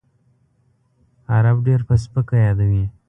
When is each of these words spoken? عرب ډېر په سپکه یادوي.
عرب 1.33 1.57
ډېر 1.67 1.81
په 1.87 1.93
سپکه 2.03 2.35
یادوي. 2.45 2.83